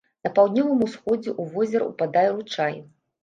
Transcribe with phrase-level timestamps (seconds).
[0.27, 2.75] На паўднёвым усходзе ў возера ўпадае ручай.